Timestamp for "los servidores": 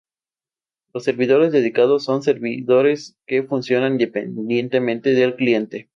0.95-1.51